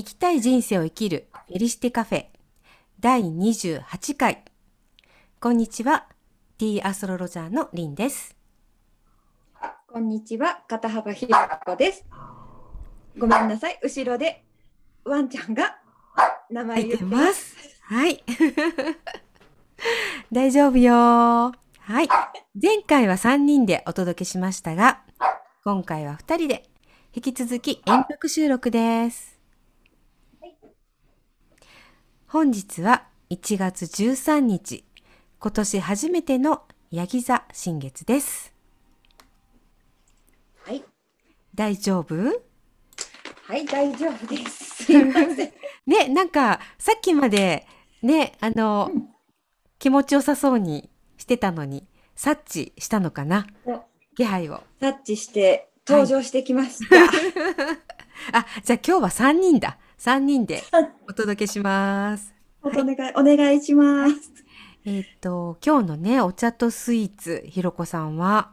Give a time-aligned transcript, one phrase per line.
[0.00, 2.24] 生きたい人生を生きるエリシテカフェ
[3.00, 4.44] 第28回。
[5.38, 6.06] こんにちは。
[6.56, 8.34] T アストロロジャーのリンです。
[9.86, 11.36] こんにちは、片幅ひろ
[11.66, 12.06] 子です。
[13.18, 14.42] ごめんなさい、後ろで
[15.04, 15.76] ワンちゃんが
[16.48, 17.26] 名前言ってま。
[17.26, 17.82] ますす。
[17.82, 18.24] はい。
[20.32, 21.52] 大丈夫よー。
[21.78, 22.08] はい。
[22.58, 25.02] 前回は3人でお届けしましたが、
[25.62, 26.70] 今回は2人で
[27.14, 29.39] 引き続き遠隔収録です。
[32.32, 34.84] 本日は1月13日、
[35.40, 36.62] 今年初めての
[36.92, 38.54] ヤギ座新月です。
[40.64, 40.84] はい、
[41.56, 42.14] 大丈夫？
[43.48, 44.84] はい、大丈夫です。
[44.86, 45.52] すいません。
[45.86, 47.66] ね、なんか、さっきまで、
[48.00, 49.08] ね、あの、うん
[49.80, 51.84] 気持ちよさそうにしてたのに、
[52.14, 53.48] 察知したのかな？
[53.64, 53.82] お
[54.14, 54.62] 気配を。
[54.78, 56.96] タッチして登場してきました。
[58.38, 59.79] あ、じゃあ今日は3人だ。
[60.00, 60.62] 3人で
[61.06, 62.34] お届けします。
[62.62, 64.32] お願い、お願いします。
[64.86, 68.50] えっ、と、今日のね、お茶とスイーツ、ひろこさんは、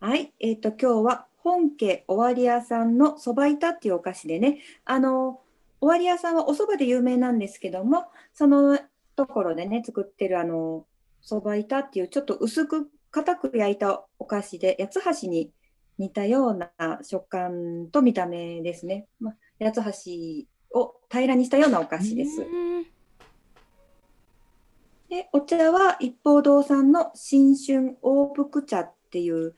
[0.00, 5.40] はい、えっ、と、今日は本家おわり屋さんのそば板っていうお菓子でね、あの、
[5.80, 8.76] おわり屋さんはお蕎麦で有名なんですけども、その
[9.14, 10.84] ところでね、作ってるあの、
[11.20, 15.52] そば板っていうちょっと薄く硬く焼いたお菓子で、八つ橋に
[15.96, 19.06] 似たような食感と見た目ですね。
[19.20, 22.44] まあ、八つ橋を平らにしたようなお菓子です
[25.10, 29.54] で、お茶は一方堂さんの新春大福茶っていう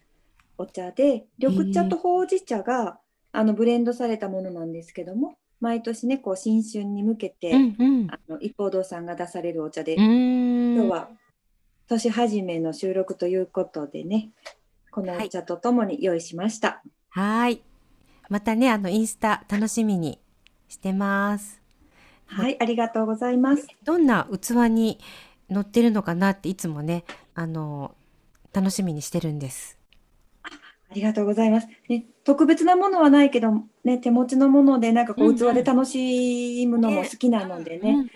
[0.56, 2.98] お茶で、緑茶とほうじ茶が
[3.32, 8.08] あのブレンドされたものなんですけども、毎年ね、こう新春に向けて、うんうん。
[8.10, 11.10] あの一方堂さんが出されるお茶で、今日は
[11.86, 14.30] 年始めの収録ということでね、
[14.90, 16.82] このお茶とともに用意しました。
[17.10, 17.71] はーい。
[18.32, 20.18] またね、あの、インスタ楽しみに
[20.66, 21.60] してます。
[22.24, 23.66] はい、ありがとうございます。
[23.84, 24.98] どんな器に
[25.50, 27.04] 乗ってるのかなっていつもね、
[27.34, 27.94] あの、
[28.54, 29.78] 楽しみにしてるんです。
[30.44, 30.48] あ
[30.94, 31.68] りがとうございます。
[31.90, 33.50] ね、特別なものはないけど、
[33.84, 38.06] ね、手持ちのもので、なんかこう器で楽しむのも好きなのでね。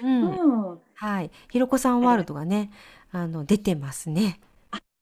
[0.94, 1.30] はい。
[1.50, 2.70] ひろこさんワールドがね、
[3.12, 4.40] あの、出てますね。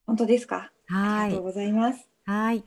[0.06, 0.72] 本当ですか？
[0.90, 1.30] あはい。
[1.30, 2.08] りがとうございます。
[2.26, 2.64] はい。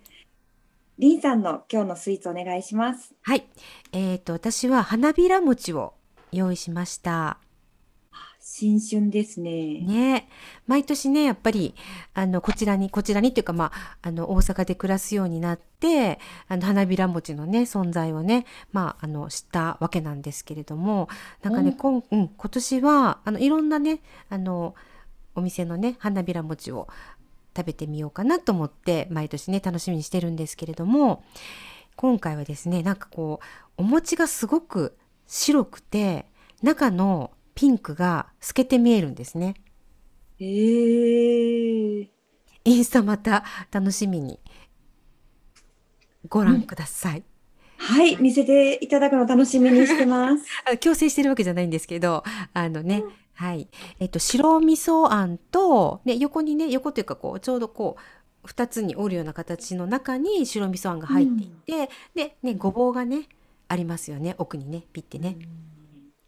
[0.99, 3.13] リンさんの今日のスイーツお願いします。
[3.21, 3.45] はい。
[3.91, 5.93] えっ、と、私は花びら餅を
[6.31, 7.37] 用意しました。
[8.39, 9.81] 新春ですね。
[9.81, 10.27] ね。
[10.65, 11.75] 毎年ね、やっぱり、
[12.15, 21.09] あの、こちらに、こちらにっていうか、まあ、あの、大阪で暮らすようになって、あの、花びら餅のね、存在をね、まあ、あの、知ったわけなんですけれども、
[21.43, 23.99] なんかね、うんこん、うん、今年は、あの、いろんなね、
[24.29, 24.73] あの、
[25.35, 26.87] お店のね、花びら餅を
[27.57, 31.23] 食べてみようかなと思って、毎年ね、楽しみにしてるんですけれども、
[31.95, 34.95] 今回はですね、なんかこう、お餅がすごく
[35.25, 36.27] 白くて、
[36.61, 39.55] 中のピンクが透けて見えるんですね。
[40.39, 42.07] えー、
[42.65, 44.39] インスタまた楽しみに
[46.29, 47.23] ご覧ください。
[47.77, 50.45] はい、見せていただくの楽しみにしてます。
[50.65, 53.03] あ強制してるわけじゃないんですけど、あのね、
[53.37, 53.67] はい。
[53.99, 63.29] えっと、白味噌あんと、ね、横にね、横というかこう、ちょうどこう、二つに折るような形の中に白味噌あんが入っていて、で、ね、ごぼうがね、
[63.67, 64.33] ありますよね。
[64.39, 65.37] 奥にね、ピッてね。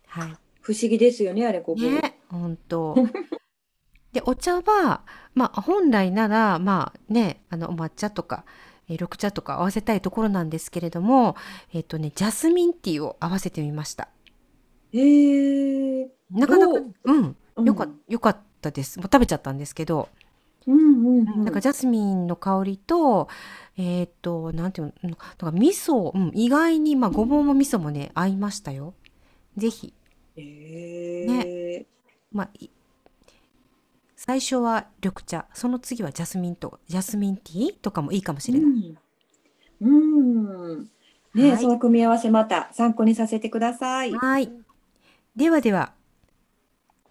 [0.05, 0.35] はい。
[0.61, 1.81] 不思議ですよね、あれ、ここ。
[1.81, 2.95] ね、本当。
[4.13, 5.01] で、お茶は、
[5.33, 8.45] まあ、本来なら、まあね、あの、お抹茶とか、
[8.87, 11.35] えー緑茶とか合わせたいところなんですけれども、
[11.73, 14.09] えっとね、ジャスミンティーを合わせてみました。
[14.93, 18.99] えー、なかなかどう、うん、うんよか、よかったです。
[18.99, 20.09] もう食べちゃったんですけど、
[20.67, 21.43] うんうんうん。
[21.45, 23.27] なんかジャスミンの香りと、
[23.77, 28.93] えっと、なんていうの、なんか味噌、うん、意外に、まあ、ごぼうも味噌もね、合いましたよ。
[29.57, 29.93] ぜひ、
[30.35, 31.85] えー、
[32.31, 32.69] まあ、い
[34.15, 38.97] 最初は緑茶、その次はジャスミンと、ジャスミンティーとかもいいかもしれない。
[39.81, 40.69] うん。
[40.71, 40.89] うん。
[41.33, 44.11] ね、はいその組み合わせまた参考にさせてください。
[44.11, 44.51] はい。
[45.35, 45.93] ではでは、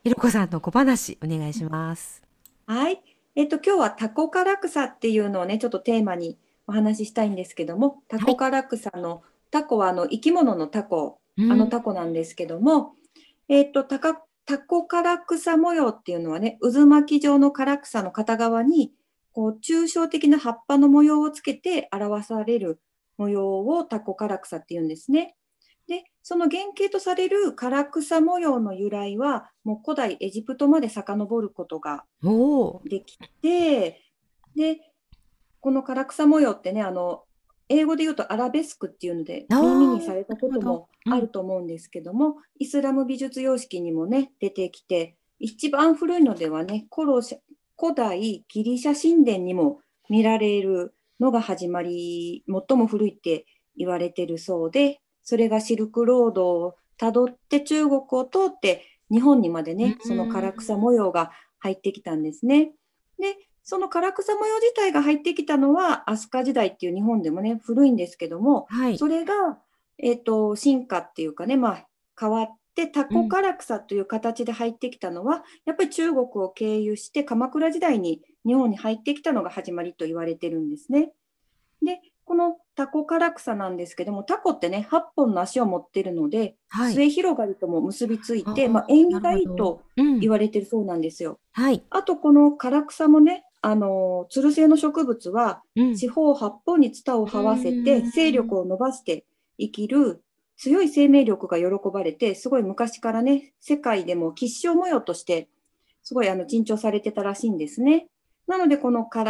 [0.08, 2.22] ひろこさんの小話お願いします。
[2.66, 3.02] はい。
[3.36, 12.94] えっと、今日はタコカラクサっていうのをね、ちょっとテーマにお話ししたいんですけども、タコカラクサの、タコはあの生き物のタコ、あのタコなんですけども、
[13.50, 18.94] えっと、タカタコカラクサ模様っていうのはね、渦巻き状の唐草の片側に、
[19.32, 22.80] こう、抽象的な葉っぱの模様をつけて表される
[23.18, 25.36] 模様をタコカラクサっていうんですね。
[25.88, 32.04] で、その原型とされる唐草模様の由来は、もう古代エジプトまで遡ることが。
[32.84, 34.02] できて、
[34.54, 34.80] で、
[35.60, 37.24] この唐草模様ってね、あの、
[37.70, 53.44] 英語で言うとアラベスクっていうので耳にされたこともあると思うんですけども、イスラム美術様式にもね出てきて一番古いのではね古代ギリシャ神殿にも見られるのが始まり最も古いって
[53.76, 62.72] 言われてるそうでそれがシルクロードをたどって中国を通って日本にまでねうんその唐草模様が入ってきたんですね。
[63.18, 68.96] でその唐草模様自体が入ってきたのは飛鳥時代っていう日本でもね古いんですけどもはい。
[68.96, 69.58] それが、
[69.98, 71.86] えっと進化っていうかね、まあ、
[72.18, 81.12] 変わってタコ唐草という形で入ってきたのは、やっぱり中国を経由して鎌倉時代に日本に入ってきたのが始まりと言われてるんですね。
[81.82, 86.92] でこのタコ唐草なんですけどもタコってね8本の足を持ってるので、はい。
[86.92, 91.40] 末広がりとも結びついて、あーまあ、縁起がいいとうん言われてるそうなんですよ。
[91.52, 91.82] はい。
[91.88, 95.96] あとこの唐草もねあのつる性の植物はうん。
[95.96, 99.24] 四方八方にツタを這わせうてん勢力を伸ばして
[99.58, 100.22] 生きる
[100.58, 105.48] 強い生命力が喜ばれてすごい昔からね世界でも吉祥模様として
[106.02, 108.08] すごいあの珍重されてたらしいんですね。
[108.46, 109.24] なのでこの唐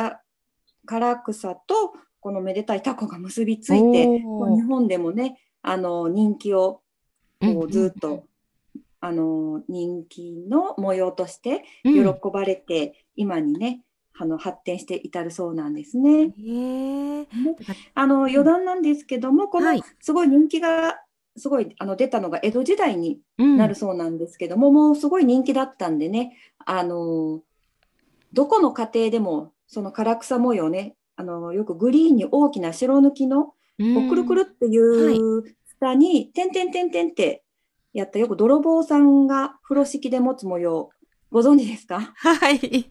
[0.86, 6.82] 唐草とこのめでたいタコが結びついて日本でもねあの人気を
[7.40, 8.24] こうずっと、
[9.00, 12.14] あの人気の模様としてうん。
[12.14, 13.82] 喜ばれて、今にね
[14.18, 16.32] あの発展して至るそうなんですね。
[17.94, 19.82] あの余談なんですけども、このはい。
[20.00, 20.98] すごい人気が
[21.36, 23.56] すごいあの出たのが江戸時代にうん。
[23.56, 26.36] なるそうなんですけども、もうすごい人気だったんでね、
[26.66, 27.42] あの
[28.32, 35.42] どこの家庭でもその唐草模様ね、あのよくグリーンに大きな白抜きのこうくるくるっていう
[35.80, 37.42] 下に点々点々って
[37.92, 40.90] やったよく泥棒さんが風呂敷で持つ模様
[41.32, 42.12] ご存知ですか？
[42.14, 42.90] はい。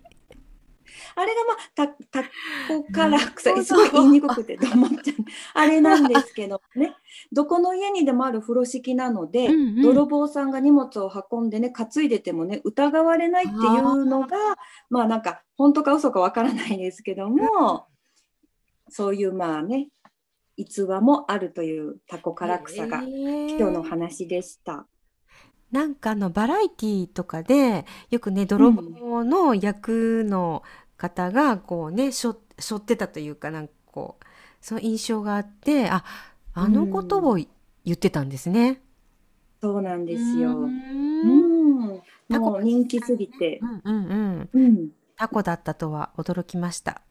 [1.16, 2.30] あれがまあたタコ
[2.94, 5.16] 唐なるほ草どすごい言いにくくてと思っちゃう
[5.56, 6.96] あれなんですけどね
[7.32, 14.38] どこの家にでもある風呂敷なので、うんうん泥棒さんが荷物を運んでね担いでてもね疑われないっていうのが
[14.90, 17.88] まあなんか本当か嘘かわからないですけども、
[18.90, 19.90] そういうまあね
[20.56, 24.88] 逸話もあるというタコ唐草が今日の話でした。
[25.72, 30.64] なんかあのバラエティとかでよくね泥棒の役の
[30.96, 34.26] 方がこうねしょ背負ってたというかなんかこう
[34.62, 36.04] その印象があってあ
[36.54, 37.48] あのことを言
[37.94, 38.82] ってたんですね。
[39.62, 40.54] そうなんですうよ。
[40.54, 44.62] んうん、タコ人気すぎて、うんうんうん。
[44.66, 47.02] うん、タコだったとは驚きました。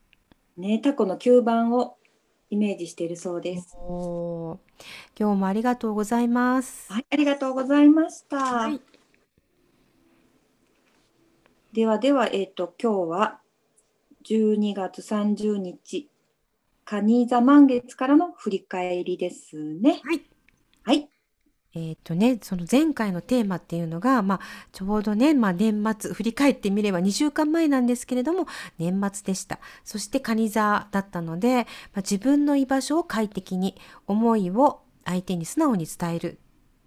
[0.56, 1.96] ねタコの吸盤を
[2.50, 3.76] イメージしているそうです。
[3.76, 4.58] 今
[5.16, 6.92] 日もありがとうございます。
[6.92, 8.36] はい、ありがとうございました。
[8.36, 8.80] はい
[11.76, 13.40] ではでは、えっ、と、今日は
[14.24, 16.08] 12月30日、
[16.86, 20.00] カニ座満月からの振り返りですね。
[20.02, 20.22] はい。
[20.84, 21.10] はい。
[21.78, 24.40] えっとね、その前回のテーマっていうのが、まあ、
[24.72, 28.46] ちょうどね、まあ、年末、振り返ってみれば2週間前なんですけれども、
[28.78, 29.58] 年末でした。
[29.84, 31.64] そして、カニ座だったので、まあ、
[31.96, 33.76] 自分の居場所を快適に、
[34.06, 36.38] 思いを相手に素直に伝える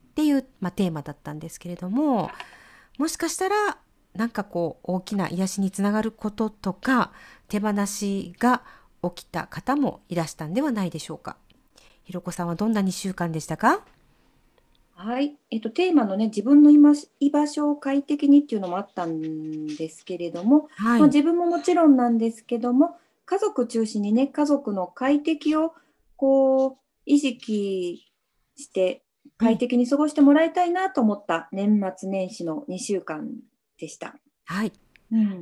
[0.09, 2.31] っていう、まあ、テーマだったんですけれども、
[2.97, 3.77] もしかしたら、
[4.15, 7.11] なんかこう、大きな癒しにつながることとか、
[7.47, 8.63] 手放しが
[9.03, 11.37] 起きた方もいらしたんではないでしょうか。
[12.05, 13.85] ひろこさんはどんな2週間でしたか？
[15.01, 15.37] はい。
[15.49, 16.91] えっ、と、テーマのね、自分の居ま
[17.21, 21.07] 居場所を快適にっていうのもあったんですけれども、はいまあ、。
[21.07, 25.73] 自分ももちろんなんですけども、家族中心にね、家族の快適を
[26.17, 28.11] こう意識
[28.57, 29.01] して
[29.37, 33.29] 快適に過ごしてもらいたいなと思った年末年始の2週間
[33.79, 34.15] でした。
[34.43, 34.73] はい。
[35.13, 35.37] うん、やっ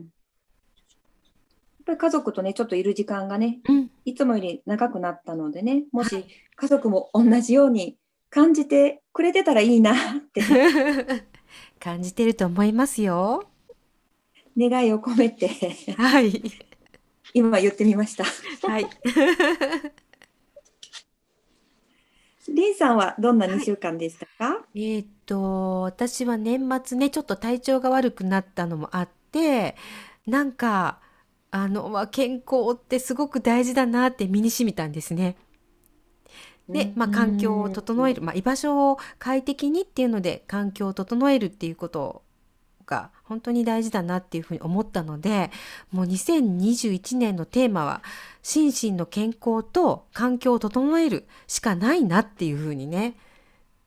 [1.84, 3.90] ぱり家族とね、ちょっといる時間がね、うん。
[4.06, 7.98] いつもより長くなったのでね、もし家族も同じように
[8.38, 9.96] 感じてくれてたらいいなっ
[10.32, 10.44] て
[11.82, 13.50] 感じてると思いますよ。
[14.56, 15.50] 願いを込めて
[15.98, 16.44] はい。
[17.34, 18.26] 今言ってみました。
[18.68, 18.88] はい。
[22.48, 29.76] リンさんはどんな2週間でしたか、えーっと、私は年末ね、ちょっと体調が悪くなったのもあって、
[30.28, 31.00] なんか、
[31.50, 35.38] あの、まあ健康ってすごく大事だなって身に染みたんですね。
[36.70, 42.24] で、まあ、環境を整える、まあ、居場所を快適にっていうので環境を整えるっていうこと
[42.86, 45.52] が本当に大事だなっていうふうに思ったので
[45.92, 48.02] もう2021年のテーマは
[48.42, 53.16] 心身の健康と環境を整えるしかないなっていうふうにね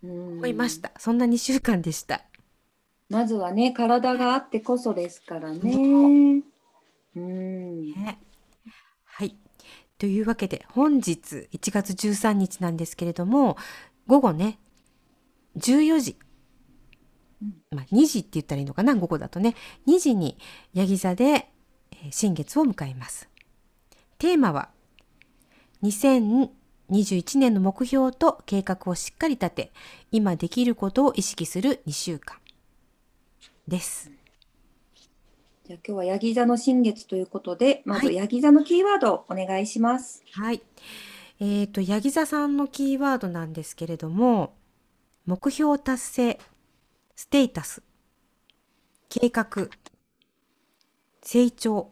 [0.03, 0.93] 思思いました。
[0.99, 2.23] そんな2週間でした。
[3.11, 5.61] まずはね、体があってこそですからね。
[7.17, 7.21] う。
[7.21, 7.87] ん。
[7.93, 7.95] ね。
[8.05, 8.30] はい
[10.00, 13.59] というわけで本日1月13日なんですけれども
[14.07, 14.59] 午後ね
[15.59, 16.16] 14時
[17.71, 19.54] まあ、2時って言ったらいいのかな午後だとね。
[19.87, 20.37] 2時に
[20.75, 21.49] ヤギ座で
[22.11, 23.30] 新月を迎えます。
[24.19, 24.69] テーマは
[25.83, 29.73] 2021年の目標と計画をしっかり立て
[30.12, 32.37] 今できることを意識する2週間
[33.66, 34.11] です
[35.71, 40.25] じゃあ今日はヤギ座の新月ということでまずヤギ座のキーワードお願いします。
[40.33, 40.62] はい。
[41.39, 44.53] えっ、ー、とヤギ座さんのキーワードなんですけれども
[45.27, 46.41] 目標達成
[47.15, 47.85] ステータス、
[49.09, 49.69] 計画、
[51.23, 51.89] 成長、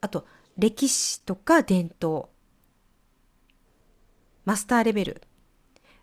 [0.00, 0.26] あと
[0.58, 2.24] 歴史とか伝統、
[4.44, 5.22] マスターレベル、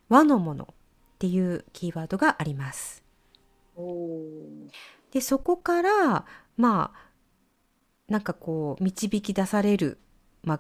[0.08, 0.75] 和のものっ
[1.20, 3.04] ていうキーワードがあります。
[5.13, 6.25] でそこから
[6.58, 7.03] まあ
[8.08, 9.98] なんかこう導き出される、
[10.43, 10.60] まあ、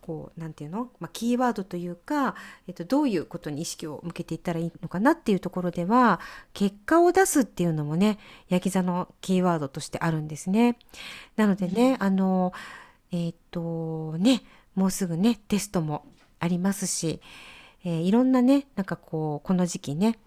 [0.00, 2.34] こう、なんていうの、まあ、キーワードというか、
[2.68, 6.20] えっと、どういうことに意識を向けていったらいいのかなっていうところでは、
[6.52, 10.78] 結果を出すっていうのもね、焼き座のキーワードとしてあるんですね。
[11.36, 12.52] なのでね、あの、
[13.12, 14.42] えっと、ね、
[14.74, 16.04] もうすぐね、テストも
[16.38, 17.22] ありますし、
[17.84, 20.18] えー、いろんなね、なんかこう、この時期ね、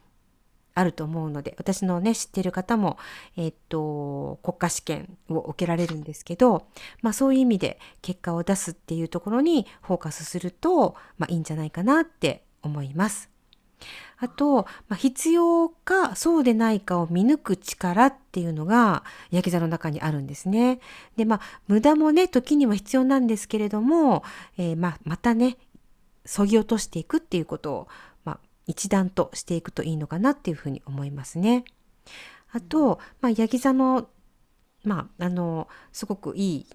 [0.77, 2.97] あると思うので、私のね、知っている方も、
[3.35, 6.67] えっと、国家試験を受けられるんですけど、
[7.01, 13.29] まあそういう意味で結果を出すっていうところにフォーカスすると、まあいいんじゃないかなって思います。
[14.19, 20.79] あと、まあ、必要かそうでないかを見抜く力っていうのが焼き座の中にあるんですね。
[21.15, 24.23] で、まあ、無駄もね、時には必要なんですけれども、
[24.57, 25.57] えー、まあ、またね、
[26.25, 27.87] そぎ落としていくっていうことを、
[28.67, 31.65] 一段としていくといいのかなっていうふうに思いますね。
[32.51, 34.09] あと、まあ、ヤギ座の、
[34.83, 36.65] まあ、あの、すごくいい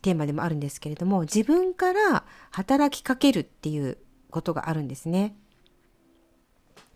[0.00, 3.98] テーマでもあるんですけれども、自分から働きかけるっていう
[4.30, 5.36] ことがあるんですね。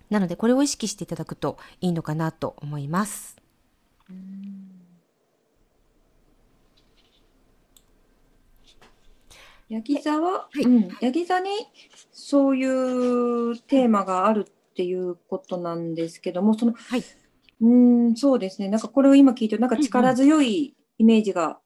[0.08, 3.36] なので、これを意識していただくといいのかなと思います。
[9.68, 11.50] ヤギ座は、はい、うん、ヤギ座に
[12.12, 17.04] そういうテーマがあるっていうことなんですけども、その、はい、
[17.60, 21.58] うんそうですね、なんかこれを今聞いて、なんか力強いイメージが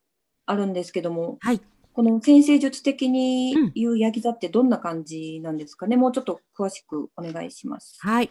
[0.46, 1.60] あるんですけども、はい、
[1.92, 7.98] この先生術的に言うヤギ座ってどんな感じなんですかね、もうちょっと詳しくお願いします。
[8.00, 8.30] はい。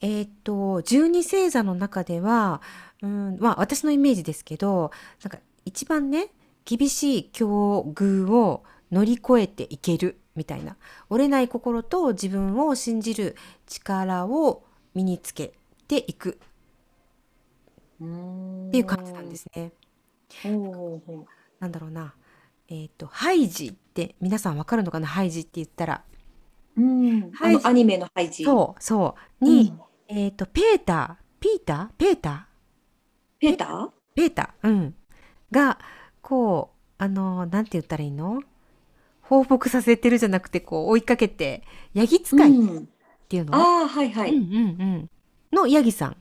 [0.00, 2.60] えー、っと、十二星座の中では、
[3.02, 4.90] うん、まあ私のイメージですけど、
[5.22, 6.28] なんか一番ね、
[6.64, 10.76] 厳しい境遇を乗り越えていけるみたいな
[11.10, 14.62] 折れない心と自分を信じる力を
[14.94, 15.54] 身につけ
[15.88, 16.38] ていく
[18.04, 19.72] っていう感じなんですね。
[21.60, 22.14] なんだろうな。
[22.68, 25.06] えっ、ー、と、ハイジって皆さんわかるのかな？
[25.06, 26.04] ハイジって言ったら。
[26.76, 27.30] うん。
[27.40, 28.44] あのアニメのハイジ。
[28.44, 29.44] そう、そう。
[29.44, 29.74] に、
[30.08, 31.88] うん、えっ、ー、と、ペーター、ピーター？
[31.98, 33.40] ペーター？
[33.40, 33.88] ペーター？
[34.14, 34.94] ペーター、うん。
[35.50, 35.78] が、
[36.22, 38.40] こう、あの、なんて言ったらいいの？
[39.32, 41.62] 報復させてるじゃなくて、こう追いかけて、
[41.94, 42.52] ヤギ使いっ
[43.28, 44.34] ていうの、ああ、はいはい。
[44.34, 45.10] うんうんうん。
[45.50, 46.16] のヤギさん。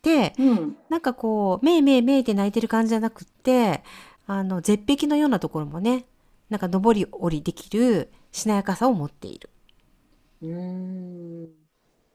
[0.00, 3.82] で、うん、なんかこう、めいめいめいって泣いてる感じじゃなくって、
[4.28, 6.06] あの、絶壁のようなところもね、
[6.50, 9.50] なんか上り下りできるしなやかさを持っている。
[10.42, 11.48] うん。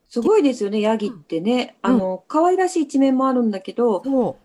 [0.07, 1.75] すごいですよね、ヤギってね。
[1.83, 4.37] うん、あの、可愛らしい一面もあるんだけど、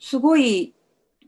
[0.00, 0.75] すごい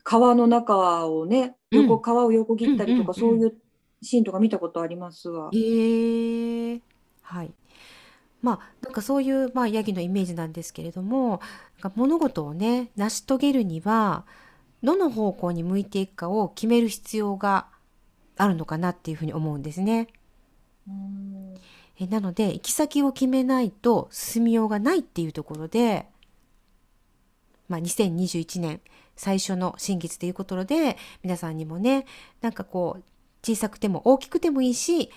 [0.04, 3.54] 川の中をね、横、川を横切ったりとか、そういう
[4.02, 5.50] シーンとか見たことありますわ。
[5.52, 6.80] へえ
[7.22, 7.52] はい。
[8.40, 11.40] まあ、なんかそういう、まあ、ヤギのイメージなんですけれども、
[11.82, 14.24] なんか物事をね、成し遂げるには、
[14.82, 17.66] どの方向に向いていくかを決める必要が
[18.36, 20.06] あるのかなっていうふうに思うんですね。
[21.98, 26.06] えなので、行き先を決めないと進みようがないっていうところで、
[27.68, 28.80] まあ、2021年
[29.18, 32.06] 最初の新月ということで皆さんにもね
[32.40, 33.04] なんかこう
[33.42, 35.10] 小さくても大きくてもいいし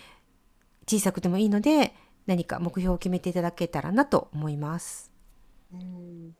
[0.88, 1.93] 小さくてもいいので
[2.27, 5.12] 何か目標を決めていただけたらなと思います。
[5.74, 6.36] うん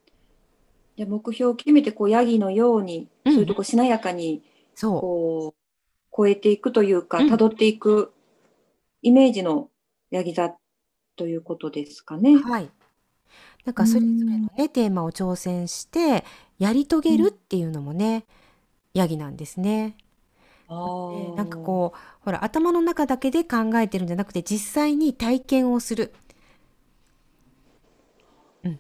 [0.98, 4.44] で目標を決めてこうヤギのように、そういうとこしなやかに
[4.80, 8.12] こう超えていくというか、辿っていく
[9.02, 9.70] イメージの
[10.12, 10.54] ヤギ座
[11.16, 12.38] ということですかね。
[12.38, 12.70] はい。
[13.66, 16.26] なんかそれぞれのね、テーマを挑戦して
[16.58, 18.26] やり遂げるっていうのもね、
[18.94, 19.96] ヤギなんですね。
[20.68, 26.14] でなんかこうほら頭の中だけで考えてるんじゃなくて実際に体験をする。
[28.64, 28.80] うん、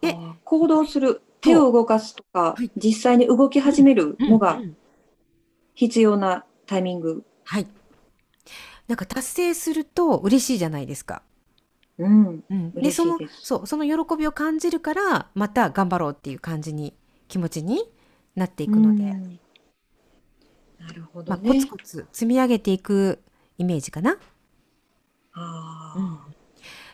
[0.00, 4.60] で行動する手を動かすとか、はい、実際に動き始めるのが
[5.74, 7.24] 必要なタイミング。
[7.44, 7.66] はい。
[8.88, 11.22] なんか達成すると嬉しいじゃないですか。
[11.98, 12.44] うん。
[12.48, 16.94] うん、でそのそうその喜びを感じるからまた頑張ろうっていう感じに
[17.28, 17.82] 気持ちに
[18.34, 19.40] なっていくので、うん。
[20.78, 21.54] なるほどまあ、ね。
[21.54, 23.22] コツコツ積み上げていく
[23.58, 24.18] イメージかな。
[25.32, 26.00] あー。
[26.00, 26.18] うん。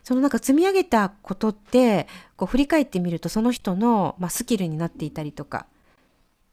[0.04, 5.66] そのなんか積み上げたことってこう振り返ってみるとその人の、まあ、スキルになっていたりとか、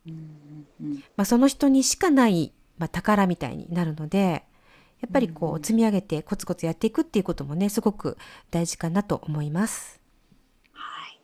[0.07, 0.13] うん
[0.81, 1.03] うんうん。
[1.15, 4.43] まあ、その人にしかない、まあ、宝みたいになるので
[5.01, 8.17] やっぱりこう積み上げてコツコツやっていくっていうこともねすごく
[8.51, 10.01] 大事かなと思います。
[10.73, 11.19] はい。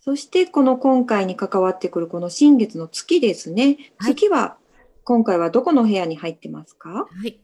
[0.00, 3.76] そして、この今回に関わってくるこの新月の月ですね。
[3.98, 4.56] はい月は、
[5.04, 6.88] 今回はどこの部屋に入ってますか？
[6.90, 7.38] はい。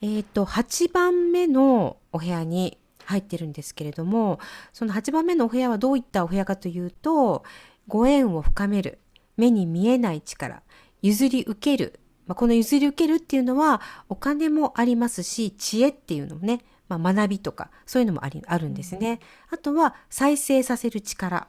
[0.00, 4.38] えっ、と、8番目のお部屋に入ってるんですけれども、
[4.72, 7.42] その8番目のお部屋はどういったお部屋かというと、
[7.88, 9.00] ご縁を深める、
[9.36, 10.62] 目に見えない力、
[11.02, 12.00] 譲り受ける。
[12.28, 19.18] まあ、この譲り受けるっていうのは、お金もありますし、知恵っていうのもね、まあ、学びとか、そういうのもありあるんですね。
[19.50, 21.48] あとは、再生させる力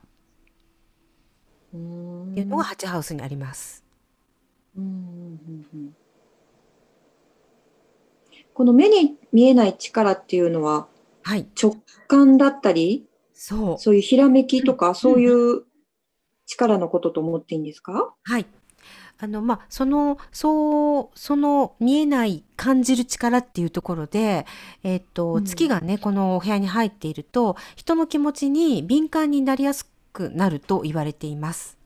[1.69, 3.83] っていうのが8ハウスにあります。
[4.75, 4.91] うんうんう
[5.51, 5.95] んうん
[8.53, 10.89] この目に見えない力っていうのは
[11.24, 11.48] はい。
[11.62, 11.77] 直
[12.09, 13.79] 感だったり、そう。
[13.79, 15.63] そういうひらめきとか、そういう
[16.45, 18.13] 力のことと思っていいんですか？
[18.24, 18.45] はい。
[19.21, 24.45] あの、まあ、その、そう、その見えない感じる力っていうところで、
[24.83, 31.77] えっと、うん月がね、このお部屋に入っていると、人の気持ちに敏感になりやすくなると言われています。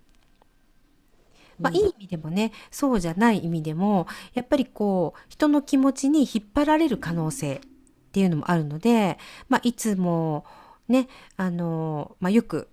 [1.60, 7.60] まあ、うんいい意味でもね、そうじゃない意味でも、やっぱりこう、人の気持ちに引っ張られる可能性っ
[8.12, 9.18] ていうのもあるので、
[9.50, 10.46] まあ、いつも
[10.88, 12.70] ね、あの、まあ、よく、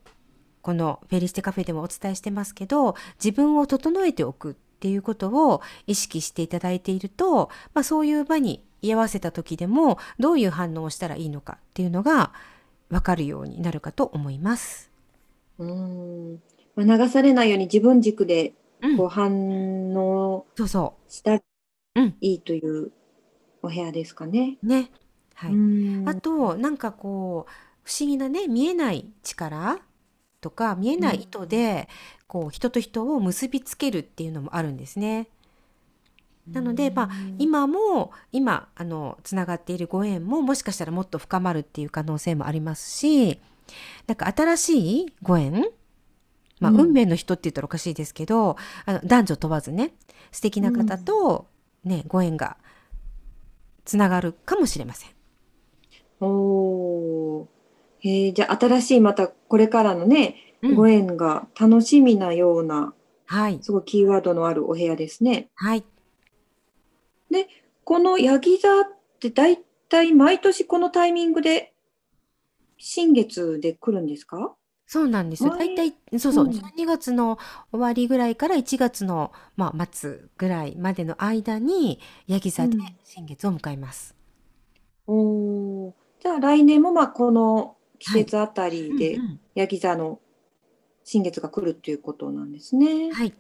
[0.71, 12.33] このフェリステカフェでもお伝えしてますけど、自分を整えておくっていうことを意識していただいていると、まあ、そういう場に居合わせた時でも、どういう反応をしたらいいのかっていうのが
[12.89, 14.93] 分かるようになるかと思います。
[15.59, 16.41] うーん
[16.77, 21.43] まあ流されないように自分軸でうんこう反応そうそしたらう。
[21.97, 22.15] うん。
[22.21, 22.93] いいという
[23.61, 24.57] お部屋ですかね。
[24.63, 24.93] ね。
[25.35, 25.53] はい。
[25.53, 29.81] うんあとなんかこう不思議なね見えない力
[30.41, 31.89] とか見えない糸で、
[32.27, 35.29] こう人と人を結びつけるっていうのもあるんですね。
[36.49, 43.41] なので、まあ、今も今あのつながっているご縁ももしかしたらもっと深まるっていう可能性もありますし
[44.07, 45.71] なんか新しいご縁
[46.59, 46.81] まあ、うん。
[46.81, 49.95] 運命の人って言ったらおかしいですけどあの男女問わずね
[50.33, 51.47] 素敵な方と、
[51.85, 52.57] ねご縁が
[53.85, 55.11] つながるかもしれません。
[56.21, 57.60] おー
[58.01, 60.75] へーじゃあ新しいまたこれからのね、うん。
[60.75, 62.95] ご縁が楽しみなような
[63.27, 63.59] はい。
[63.63, 65.49] すごいキーワードのあるお部屋ですね。
[65.55, 65.85] はい。
[67.83, 68.85] このヤギ座っ
[69.19, 69.57] て大
[69.89, 71.73] 体毎年このタイミングで
[72.79, 74.55] 新月で来るんですか？
[74.87, 75.51] そうなんですよ。
[75.57, 75.75] 前？
[75.75, 76.51] 大体、そうそう、うん。
[76.53, 77.39] 12月の
[77.73, 82.85] 終わりぐらいから1月の、まあ、末ぐらいまでの間に、ヤギ座でうん。
[83.03, 84.15] 新月を迎えます。
[85.09, 85.93] おー。
[86.21, 90.19] じゃあ来年もまあこの季節あたりでうんうんヤギ座の
[91.05, 93.13] 新月が来るっていうことなんですね。
[93.13, 93.35] はい。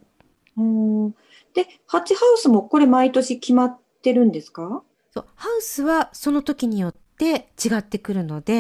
[0.57, 1.11] うん
[1.55, 4.83] で、ハチハウスもこれ毎年決まってるんですか？
[5.12, 8.55] そう、ハウスはその時によって違ってくるので、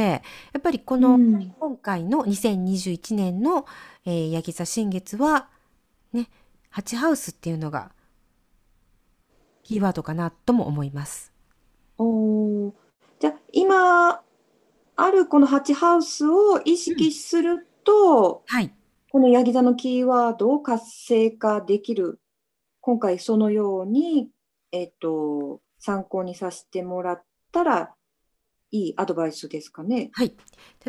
[0.52, 3.66] やっぱりこの、うん今回の2021年の、
[4.04, 5.48] えー、ヤギ座新月は、
[6.12, 6.28] ね、
[6.74, 7.92] 8ハウスっていうのが、
[9.62, 11.32] キーワードかなとも思います。
[11.98, 12.72] おー
[13.18, 14.22] じゃあ今
[15.02, 18.72] あるこのハチハウスを意識すると、はい。
[19.10, 22.20] このヤギ座のキーワードを活性化できる
[22.80, 24.28] 今回そのように、
[24.72, 27.94] えっと、参考にさせてもらったら
[28.72, 30.10] いいアドバイスですかね。
[30.12, 30.32] はい。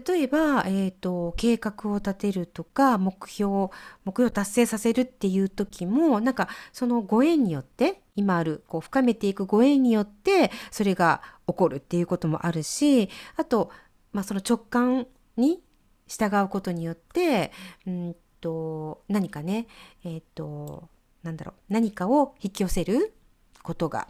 [0.05, 3.69] 例えば、えっと、計画を立てるとか、目標、
[4.05, 13.71] 目標を達成させるっていう時も、なんか、そのご縁によって、今ある、こう、深めていくご縁によって、それが起こるっていうこともあるし、あと、
[14.11, 15.61] まあ、その直感に
[16.07, 17.51] 従うことによって、
[17.87, 19.67] うんと、何かね、
[20.03, 20.89] えっと、
[21.23, 23.13] なんだろう、何かを引き寄せる
[23.63, 24.07] ことが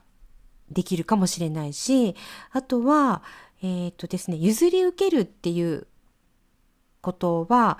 [0.72, 2.16] できるかもしれないし、
[2.52, 3.22] あとは、
[3.62, 5.88] えっとですね、譲り受けるっていう
[7.02, 7.78] ことは、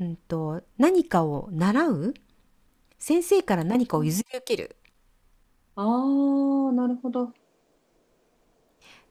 [0.00, 2.14] うんと、何かを習う
[2.98, 4.76] 先生から何かを譲り受ける。
[5.76, 7.32] ああ、なるほど。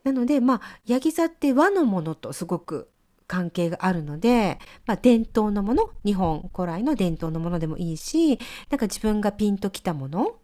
[0.03, 2.89] なので、まあ、ヤギ座って和のものとすごく
[3.27, 8.37] 関係があるので、まあ、伝統のもの、日本古来の伝統のものでもいいし、
[8.69, 10.35] なんか自分がピンときたもの、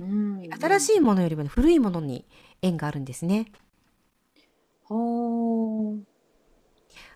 [0.00, 2.26] うん新しいものよりも古いものに
[2.62, 3.52] 縁があるんですね。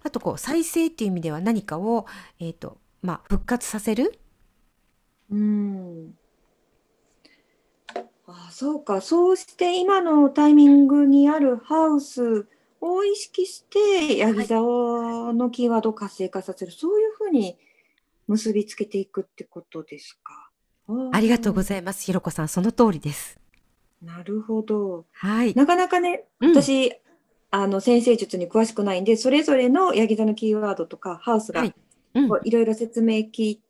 [0.02, 2.06] あとこう再生っていう意味では何かを、
[2.38, 4.18] えーとまあ、復活させる
[5.30, 6.14] うん。
[8.26, 9.00] あ、そうか。
[9.00, 12.46] そうして今のタイミングにあるハウス
[12.80, 16.72] を意識して、ヤギ座のキーワードを活性化させる。
[16.72, 17.58] そういうふうに
[18.26, 20.50] 結びつけていくってことですか。
[21.12, 23.38] ありがとうごいざいますひろこさんその通りです。
[24.02, 25.06] なるほど。
[25.12, 25.54] はい。
[25.54, 26.92] なかなかね、うん私、
[27.50, 33.60] あの、先生術に詳しくないんで、それぞれのヤギ座のキーワードとか、ハウスがはいろいろ説明聞い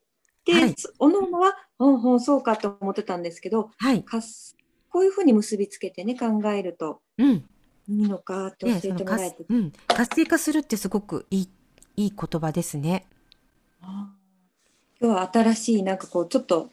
[0.44, 4.04] て、はいおのおのは、ほんほんそうかと思ってたんですけど、はい。
[4.04, 4.56] かす
[4.90, 7.48] こういうふうに結びつけてね、考えるとうん。
[7.88, 9.44] いいのかって教ね、えてもらえて。
[9.48, 11.48] うん、活性化するってすごくいい
[11.96, 13.06] いい言葉ですね。
[13.80, 16.70] 今日は新しい、なんかこう、ちょっと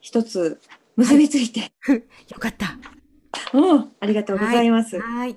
[0.00, 0.60] 一つ
[0.96, 1.72] 結びついて、
[2.32, 2.78] よかった。
[3.52, 4.98] うん、ありがとうございます。
[4.98, 5.36] はい。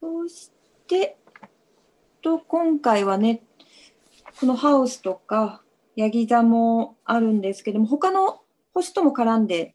[0.00, 0.50] そし
[0.88, 1.16] て、
[2.22, 3.42] と今回はね、
[4.40, 5.62] このハウスとか
[5.96, 8.40] ヤギ座もあるんですけども、他の
[8.72, 9.74] 星とも絡んで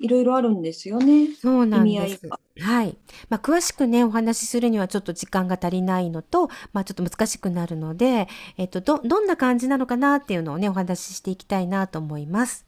[0.00, 1.28] いろいろあるんですよね。
[1.40, 2.28] そうなんです。
[2.60, 2.96] はい。
[3.28, 12.66] まあ、詳しくね、お話しするにはちょっと時間が足りないのと、まあ、ちょっと難しくなるので、えっと、ど、どんな感じなのかなっていうのをね、お話ししていきたいなと思います。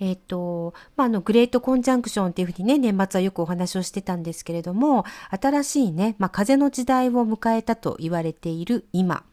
[0.00, 9.24] えっと、まあ、あの、グレートコンジャンクションっていうふうにね、年末はよくお話をしてたんですけれども、新しいね、まあ、風の時代を迎えたと言われている今、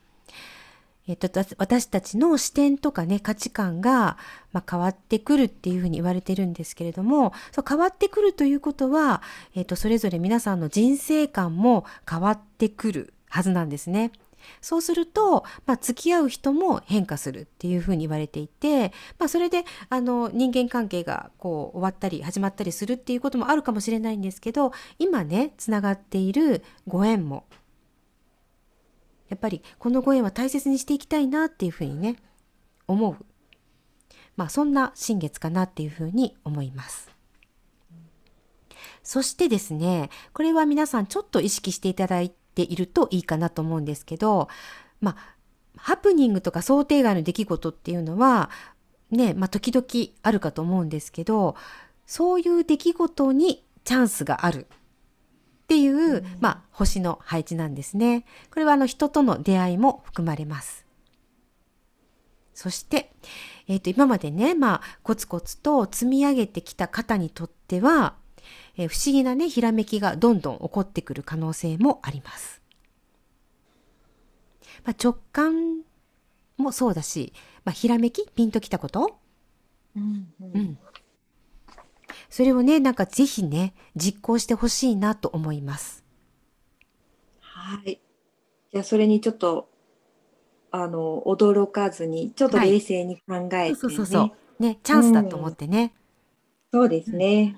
[1.07, 4.17] えっと、私たちの視点とかね、価値観が、
[4.53, 9.21] まあ、変わってくるっていうふうに言われてるんですけれども、そう変わってくるということは、
[9.53, 14.11] えっと、それぞれ皆さんの人生観も変わってくるはずなんですね。
[14.61, 27.45] そうすると、まあ、付き合う人も変化するっていうふうに言われていて、まあ、それであの人間関係がこう終わったり始まったりするっていうこともあるかもしれないんですけど今ねつながっているご縁も
[29.29, 32.17] やっぱりこのご縁は大切にしていきたいなっていうふうにね
[32.87, 33.25] 思う、
[34.35, 37.09] まあ、そんな新月かなっていうふうに思います。
[39.03, 44.49] そしてですねこれは皆さんちょっと意識していただいているといいかなと思うんですけど
[44.99, 45.35] まあ
[45.77, 48.49] ハプニングとか想定外の出来事っていうのは
[49.11, 49.85] ねまあ時々
[50.23, 51.55] あるかと思うんですけど
[52.07, 54.67] そういう出来事にチャンスがある
[55.65, 58.25] っていう、うんまあ星の配置なんですね。
[58.51, 60.85] これはあの人との出会いも含まれます。
[62.53, 63.11] そして、
[63.67, 68.15] えっ、と今までねまあコツコツと積み上げてきた方にとっては、
[68.77, 72.61] えー不思議なねひらめきがどんどん起こってくる可能性もあります。
[74.83, 75.81] まあ、直感
[76.57, 78.29] もそうだし、まあ、ひらめき？
[78.35, 79.17] ピンときたこと、
[79.95, 80.77] うんううんん、
[82.35, 86.03] それをねなんかぜひね実行してほしいなと思います。
[87.39, 88.01] はい。
[88.73, 89.69] じゃあ、それにちょっと、
[90.69, 93.75] あの、驚かずに、ちょっとはい冷静に考えてね。
[93.75, 94.21] そうそうそうそ
[94.59, 95.93] うねチャンスだと思ってね。
[96.73, 97.55] そうですね。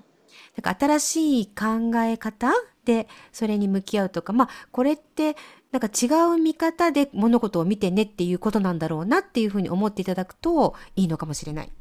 [0.55, 2.51] なんか新しい考え方
[2.85, 5.35] でそれに向き合うとかまあこれって
[5.71, 11.71] なんか違う見方で物事を見てねっていうことなんだろうなっていうふうに思っていただくといいのかもしれない。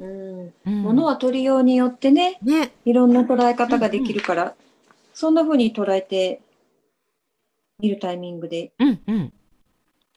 [0.00, 0.52] うん。
[0.66, 4.54] うんものは取りようによってね、ね、いろんな捉え方ができるから、
[5.14, 6.40] そんな風に捉えて
[7.78, 9.32] 見るタイミングで、うんうん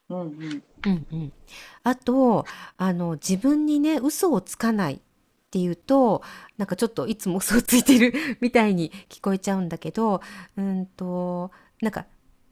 [0.10, 0.64] うんうん。
[0.86, 1.34] うんうん。
[1.84, 2.46] あと
[2.78, 5.00] あの自分にね嘘をつかないっ
[5.52, 6.24] ていうと
[6.58, 10.22] なんかちょっといつも嘘をついてる みたいに聞こえちゃうんだけど
[10.58, 12.06] うんとなんか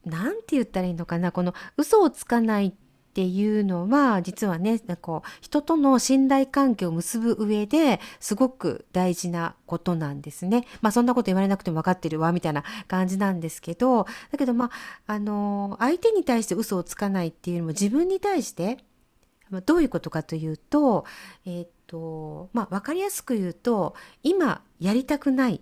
[0.06, 2.81] なんて言ったらいいのかなこの嘘をつかないって
[3.12, 10.65] っていうのは実はねこう人との信頼関係を結ぶ上ですごく大事なことなんですね。
[10.80, 14.71] まあそんなこと言われなくても分かってるわみたいな感じなんですけどだけどま
[15.08, 18.78] ああの相手に対して嘘をつかないっていうよりも自分に対して
[19.65, 21.04] どういうことかというと
[21.45, 23.93] えーとまあ分かりやすく言うと
[24.24, 25.60] 今やりたくない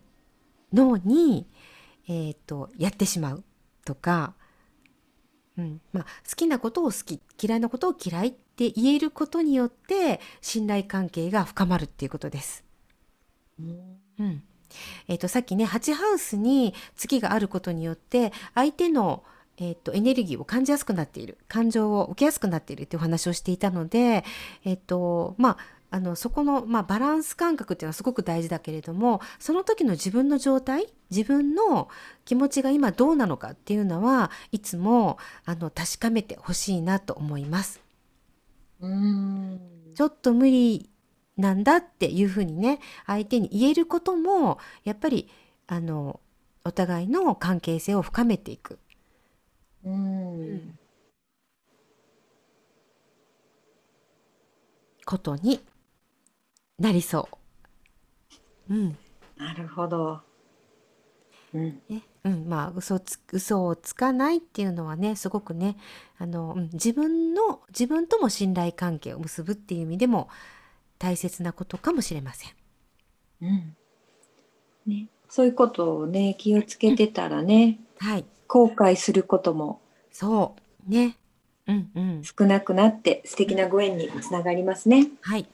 [0.71, 1.47] のに、
[2.07, 3.43] えーとやってしまう
[3.85, 4.35] とか、
[5.59, 5.81] うん。
[5.91, 12.63] まあ、好きなことを好き嫌いなことを嫌いって言えることによって信頼関係が深まるっていうことです。
[13.59, 14.43] うん。
[15.07, 19.23] えー、とさっきね8ハウスに月があることによって相手の、
[19.57, 24.23] えー、とエネルギーを感じやすくなっている感情を受けやすくなっているっていうお話をしていたので、
[24.63, 25.57] えーとまあ、
[25.91, 31.89] あのそこの、まあ、バランス感覚っていうのはすごく大事だけれどもその時の自分の状態自分の
[32.25, 37.81] 気持ちが今どうなのかっていうのはいつもあの確かめてほしいなと思います。
[38.81, 39.59] うん。
[39.95, 40.89] ちょっと無理
[41.37, 45.29] なんだっていうふうにね相手に言えることもやっぱり
[45.67, 46.19] あの
[46.63, 48.77] お互いの関係性を深めていく。
[49.83, 50.77] うん。
[55.05, 55.59] ことに
[56.79, 57.29] なりそ
[58.69, 58.73] う。
[58.73, 58.97] うん。
[59.37, 60.21] なるほど。
[61.53, 61.81] うん。
[61.89, 65.77] ね、うん、まあ嘘つ嘘をつかないっていうのはねすごくね
[66.17, 70.29] あの、うん、自分の自分とも信頼関係を結ぶっていう意味でも
[70.97, 72.51] 大切なことかもしれません。
[73.41, 73.75] うん
[74.85, 80.55] ね、そういうことをね気をつけてたらね、うん、はい、後悔することもそ
[80.87, 81.15] うね、
[81.67, 85.07] うんうん、少なくなって素敵なご縁につながりますね。
[85.21, 85.47] はい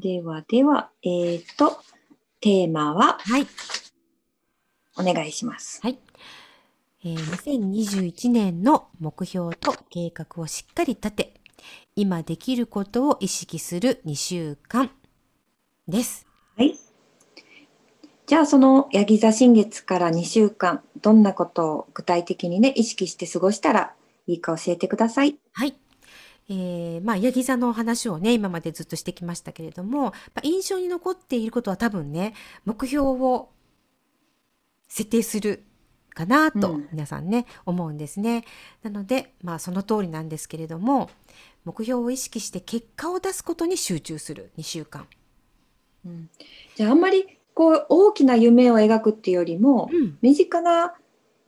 [0.00, 1.78] ではでは、えっ、ー、と、
[2.40, 3.46] テーマは、はい。
[4.96, 5.80] お願いします。
[5.82, 5.98] はい。
[7.04, 11.34] えー、2021年の目標と計画をしっかり立て、
[11.96, 14.90] 今できることを意識する2週間
[15.86, 16.26] です。
[16.56, 16.78] はい。
[18.26, 23.92] じゃあそのヤギ座新月から2週間、どんなことを具体的にね、意識して過ごしたら
[24.26, 25.36] いいか教えてください。
[25.52, 25.76] はい。
[26.52, 32.34] えー、まあ、ヤギ座の話をね、今までずっとしてきましたけれども、まあ、印象に残っていることは多分ね、
[32.64, 33.50] 目標を
[34.88, 35.62] 設定する
[36.12, 38.44] かなと皆さんね、うん、思うんですね。
[38.82, 41.08] なので、まあその通りなんですけれども、
[41.64, 45.06] 目標を意識して結果を出すことに集中する2週間。
[46.04, 46.30] うん、
[46.74, 50.94] じゃああんまりこう大きな夢を描くっていうよりも、うん、身近な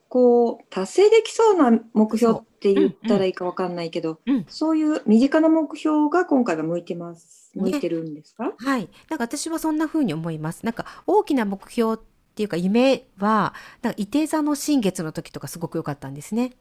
[0.09, 7.51] こう達成できそうな目標って言ったらいいかわかんないけど、うんうん、そういう身近な目標が今回は向いてます。
[7.57, 8.89] 向いてるんですか、ね、はい。
[9.11, 10.65] なんか私はそんな風に思います。
[10.65, 11.99] なんか大きな目標っ
[12.37, 16.53] ていうか夢は、なんか伊手座の新月の時とかすごく良かったんですね。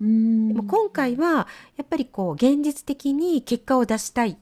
[0.00, 4.38] うんでも今回はやっぱりこう現実的に結果を出したい。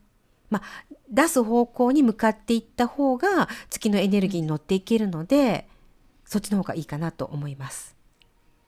[0.51, 5.67] まあ、出す方向に向かっていった方が月のエネルギーに乗っていけるので、
[6.27, 7.97] そっちの方がいいかなと思います。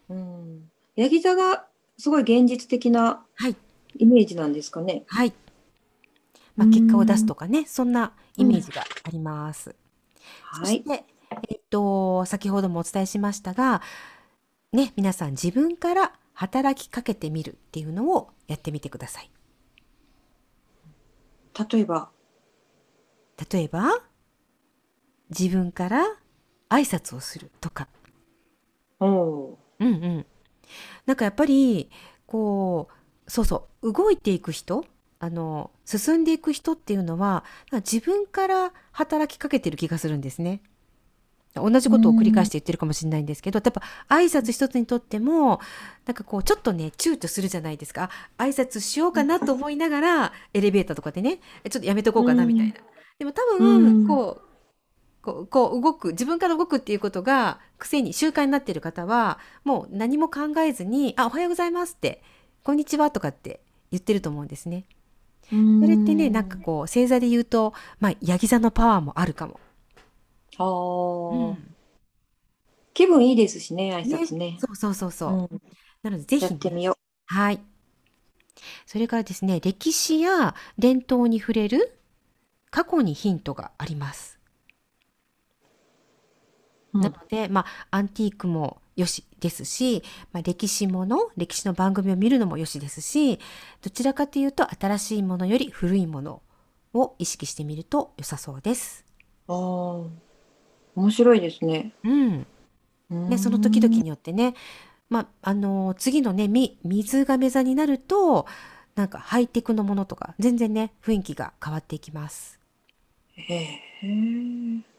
[0.09, 0.71] うん。
[0.97, 1.67] ヤギ座が
[1.99, 3.25] すごい現実的な
[3.97, 5.05] イメージなんですかね。
[5.07, 5.33] はい。
[6.57, 9.75] まあ、結果を出すとかね、そんなイメージがあります。
[10.43, 10.67] はい。
[10.67, 11.05] そして、
[11.49, 13.83] えっと、先ほどもお伝えしましたが、
[14.73, 19.31] ね、皆さん自分から働きかけてみるっていうのをやってみてください。
[21.71, 22.11] 例えば？
[23.51, 24.03] 例えば、
[25.31, 26.05] 自分から
[26.69, 27.89] 挨拶をするとか。
[29.01, 30.27] おうんうん。
[31.07, 31.91] なんかやっぱり、
[32.27, 32.89] こ
[33.27, 34.85] う、そうそう、動いていく人、
[35.19, 40.63] あの、進んでいく人っていうのは、自分から働きかけてる気がするんですね。
[41.55, 45.61] 同じことを繰り返して言ってるかもしれないんですけど、やっぱ挨拶一つにとっても、
[46.05, 48.11] なんかこう、ちょっとね、躊躇するじゃないですか。
[48.39, 51.39] 挨拶しようかなと思いながら、エレベーターとかでね、
[51.71, 52.75] ちょっとやめとこうかなみたいな。
[53.19, 54.47] でも多分、こう、
[55.27, 62.23] こうこう動く自分から動くっていうことが癖に習慣になっている方はもう何も考えずに「あおはようございます」って
[62.63, 63.61] 「こんにちは」とかって
[63.91, 64.85] 言ってると思うんですね。
[65.51, 69.59] それってねなんかこう星座で言うとまあヤギ座のパワーもあるかも。
[70.59, 71.75] ああ、うん、
[72.95, 74.53] 気分いいですしね挨拶ね。
[74.53, 75.31] ねそうそうそうそう。
[75.31, 75.63] うん、
[76.05, 76.97] なのでぜひ、やってみよう。
[77.27, 77.61] はい。
[78.87, 81.99] それからですね歴史や伝統に触れる
[82.71, 84.36] 過去にヒントがあります。
[86.93, 93.39] なので、まあ、アンティークもよしですし、まあ、歴史もの、歴史の番組を見るのもよしですし、
[93.83, 96.43] どちらかというと新しいものより古いもの
[96.95, 99.05] を意識してみると良さそうです。
[99.49, 99.57] ああ、
[100.95, 101.93] 面白いですね。
[102.05, 102.47] うん。
[103.29, 104.55] で、その時々によってね、
[105.09, 108.47] まあ、あのー、次のね、み、水亀座になると、
[108.97, 112.59] なんかハイテクのものとか、全然ね、雰囲気が変わっていきます。
[113.35, 113.55] へ
[114.03, 114.96] え。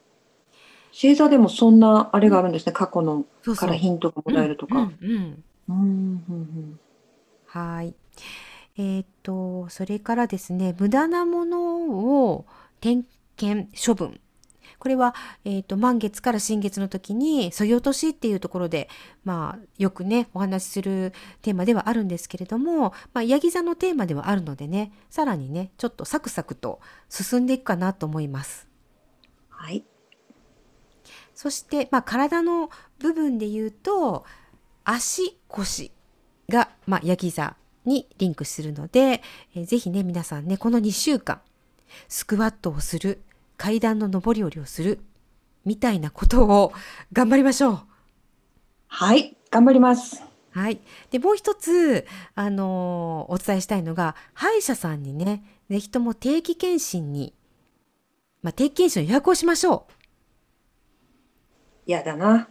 [0.92, 2.72] 星座でもそんなあれがあるんですね。
[2.72, 4.76] 過去のそうからヒントがもらえるとか。
[4.76, 6.80] うんうんうんうんうん
[7.46, 7.94] はい。
[8.76, 12.46] えーっと、それからですね、無駄なものを
[12.80, 13.04] 点
[13.36, 14.20] 検処分。
[14.78, 18.88] これは、えーっと、満月から新月の時に、そぎ落としっていうところで、
[19.24, 28.68] まあ、よくね、お話しするテーマではあるんですけれども、まあ、ヤギ座のテーマではあるのでね、さらにね、ちょっとサクサクと進んでいくかなと思います。
[29.48, 29.84] はい。
[31.38, 34.24] そして、まあ、体の部分で言うと
[34.82, 35.92] 足腰
[36.48, 39.22] が、まあ、ヤギ座にリンクするので、
[39.54, 41.40] えー、ぜひね皆さんねこの2週間
[42.08, 43.22] スクワットをする
[43.56, 44.98] 階段の上り下りをする
[45.64, 46.72] みたいなことを
[47.12, 47.78] 頑張りましょう。
[48.88, 50.20] はい頑張ります。
[50.50, 50.80] はい。
[51.12, 57.32] で、もう一つ、あのーお伝えしたいのが、歯医者さんにね、ぜひとも定期検診に、
[58.42, 59.86] まあ、定期検診の予約をしましょ
[61.88, 62.48] 嫌だな。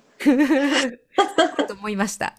[1.67, 2.35] と思いました。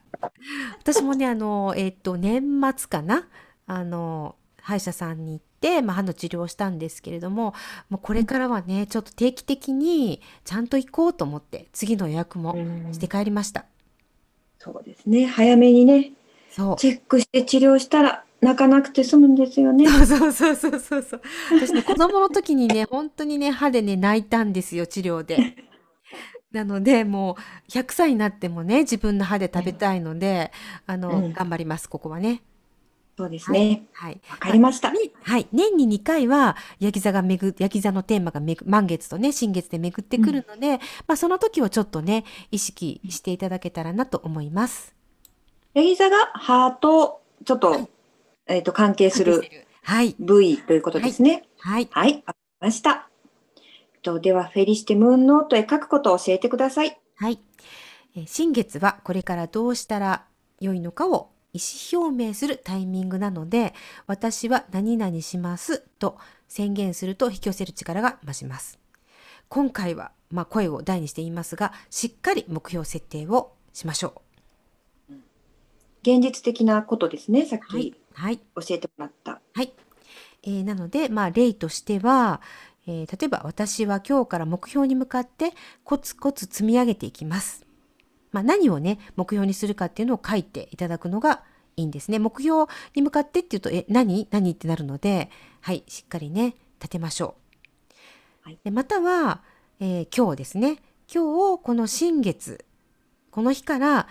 [0.81, 3.29] 私もね、あのえっと、年末かな
[3.67, 7.55] あの歯医者さんに行って、まあ、歯の治療をしたんですけれども、
[7.89, 12.57] もうこれからはね、ちょっと定期的にちゃんと行こうと思って、次の予約も
[12.93, 13.65] して帰りました。
[14.59, 15.27] そうですね。
[15.27, 16.11] 早めにね、
[16.51, 16.77] そう。
[16.77, 19.89] チェックして治療したら泣かなくて済むんですよね。
[19.89, 21.23] そうそうそうそうそうそう。
[21.61, 25.68] 私ね、子供の時にね、本当にね、歯でね、泣いたんですよ、治療で。
[26.53, 27.37] なので、も
[27.69, 30.53] う、100歳になってもね、自分の歯で食べたいので、
[30.87, 32.43] あの、うん頑張ります、ここはね。
[33.19, 33.89] そうですね。
[33.93, 34.21] はい。
[34.31, 34.93] わかりました。
[34.93, 35.49] ねはい。
[35.53, 44.95] 年に2回は、ヤギ座が巡、ヤギ座のテーマがめぐ、満月とね、新月で巡ってくるので、まあ、その時をちょっとね、意識していただけたらなと思います。
[45.75, 47.89] ヤギ座がハートちょっと、
[48.47, 49.43] えっ、と、関係する
[49.83, 50.15] はい。
[50.19, 51.49] 部位ということですね。
[51.59, 51.89] はい。
[51.91, 53.09] はい、わかりました。
[54.09, 56.99] とでは、フェリシテムーンノートへ書くことを教えてください。
[57.17, 57.39] はい。
[58.17, 60.25] えー新月はこれからどうしたら
[60.61, 61.59] 良いのかを意
[61.93, 63.75] 思表明するタイミングなので、
[64.07, 66.17] 私は何々しますと
[66.49, 68.79] 宣言すると引き寄せる力が増します。
[69.49, 74.23] 今回は、まあ、声を大にして言いますが、しっかり目標設定をしましょ
[76.03, 77.45] 現実的なことですね。
[77.45, 77.95] さっき。
[78.15, 78.39] はい。
[78.39, 79.41] 教えてもらった。
[79.55, 79.73] はい。
[80.45, 82.41] えーなので、まあ、例としては、
[82.89, 85.53] えー例えば私は今日から目標に向かって
[85.85, 87.67] コツコツ積み上げていきます。
[88.33, 91.43] まあ、何をね、目標にするかっていうのを書いていただくのが
[91.77, 92.19] いいんですね。
[92.19, 94.27] 目標に向かってっていうと、え、何？
[94.31, 97.37] 何ってなるので、はい、しっかりね、立てましょ
[98.45, 98.49] う。
[98.49, 99.43] はいでまたは、
[99.81, 100.79] えー今日ですね。
[101.13, 102.65] 今日、この新月、
[103.31, 104.09] この日から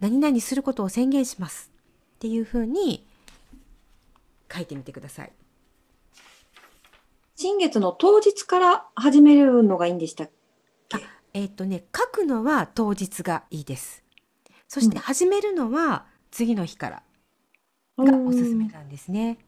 [0.00, 1.70] 何々することを宣言します。
[2.16, 3.06] っていうふうに
[4.52, 5.32] 書いてみてください。
[7.38, 10.30] 新月の当日から始めるのがいいんでしたっ
[10.88, 10.98] け？
[11.34, 14.02] えっ、とね、書くのは当日がいいです。
[14.68, 17.02] そしてうん始めるのは次の日から
[17.98, 19.38] がおすすめなんですね。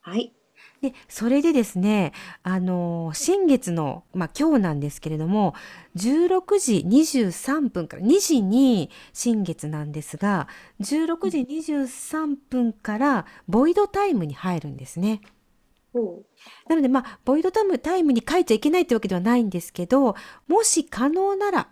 [0.00, 0.32] はい。
[0.80, 2.12] で、それでですね、
[2.42, 5.54] あのー新月の、まあ、今日なんですけれども、
[5.96, 10.48] 16時23分から、2時に新月なんですが、
[10.80, 15.20] 16時23分からボイドタイムに入るんですね。
[15.98, 16.22] ほ
[16.68, 20.14] なので、まあ、ボイドタイム、タイムに書いちゃいけないってわけではないんですけど、
[20.46, 21.68] もし可能なら、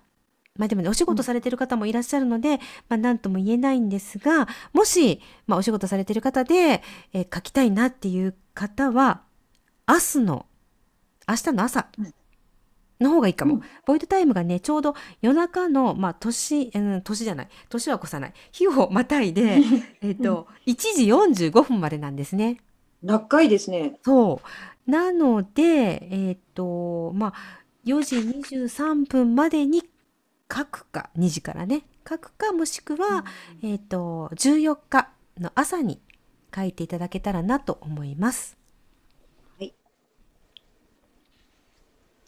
[0.57, 2.59] まあでもね、お仕事されてる方もいらっしゃるので、
[2.89, 9.23] まあ何とも言えないんですが、もし、まあお仕事されてる方で、えー書きたいなっていう方は、
[9.87, 10.47] 明日の、
[11.29, 12.15] 明日の朝うん
[12.99, 13.57] の方がいいかも。
[13.57, 19.59] うんボイドタイムがね、ちょうど夜中の、まあ年、うん、年じゃない、年は越さない、日をまたいで、
[20.03, 21.05] えっと、1時
[21.49, 22.59] 45分までなんですね。
[23.03, 23.07] う。
[23.07, 23.99] 長いですね。
[24.05, 24.41] そ
[24.87, 24.91] う。
[24.91, 27.35] なので、えっ、と、まあ、
[27.85, 29.83] 4時23分までに
[30.53, 33.25] 書くか、2時からね、書くか、もしくは、
[33.63, 36.01] えっ、と、14日の朝に
[36.55, 38.57] 書いていただけたらなと思います。
[39.59, 39.75] はい。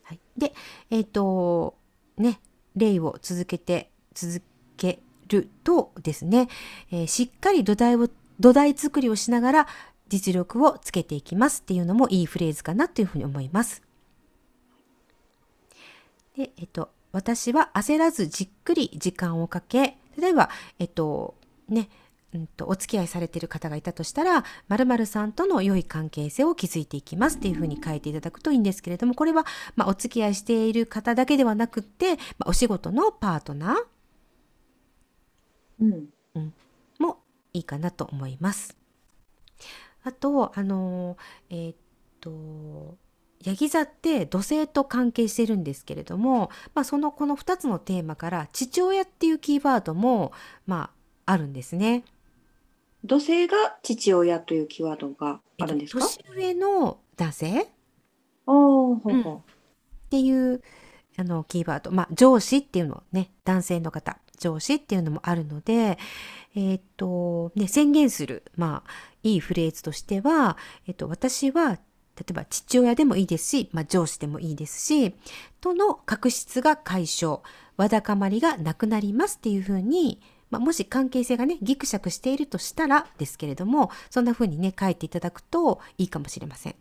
[0.03, 0.21] はい。
[0.37, 0.53] で、
[0.91, 1.77] えっ、と、
[2.17, 2.41] ね、
[2.77, 4.43] 例を続けて、続
[4.77, 6.49] けるとですね、
[6.91, 8.09] えーしっかり土台を、
[8.41, 9.67] 土台作りをしながら
[10.09, 13.83] 実力をつけていきますっていうのもいいフレーズかなというふうに思います。
[16.37, 21.35] で、えっと、私は焦らずじっくり時間をかけ、例えば、えっと、
[21.69, 21.89] ね、
[22.35, 33.77] うんと、お付き合いされている方がいたとしたら、〇〇さんとの良い関係性を築いていきますっていうふうに書いていただくといいんですけれども、これは、まあ、お付き合いしている方だけではなくって、まあ、お仕事のパートナー
[36.37, 36.55] うん。
[36.99, 37.19] も
[37.55, 38.77] いいかなと思います。
[40.05, 41.17] あと、あの、
[41.51, 41.77] えーっ
[42.21, 42.97] と、
[43.45, 50.33] ヤギ座って土星と関係してるんですけれども、まあ、そのこの2つのテーマから父親っていうキーワードも、
[50.67, 50.91] ま
[51.27, 52.05] あ、あるんですね。
[53.05, 57.63] 土星が父親というキーワードがあるんですか、えっと年上の男性？
[57.63, 57.67] っ
[58.47, 59.43] おーほうほ
[60.11, 60.63] ていう
[61.17, 65.99] あのキーワード、まあ、上司っていうのね、男性の方、上司っていうのもあるので、
[66.55, 68.91] えーっと、ね、宣言する、まあ、
[69.23, 75.15] いいフレーズとしては、えっと、私は、例えば父親でもいいですし、まあ、上司でもいいですし、
[75.61, 77.43] との確執が解消、
[77.77, 80.21] わだかまりがなくなりますっていうふうに、
[80.51, 86.75] まあ、もし関係性がね、ギクシャクしているとしたらですけれども、そんなふうにね、書いていただくといいかもしれません。